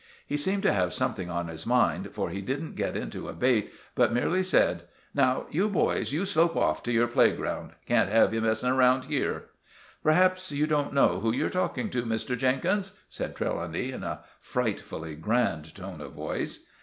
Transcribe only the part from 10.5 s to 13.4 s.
you don't know who you're talking to, Mr. Jenkins," said